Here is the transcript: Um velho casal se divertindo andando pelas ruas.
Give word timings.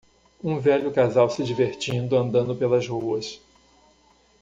Um 0.43 0.59
velho 0.59 0.91
casal 0.91 1.29
se 1.29 1.43
divertindo 1.43 2.17
andando 2.17 2.55
pelas 2.55 2.87
ruas. 2.87 3.39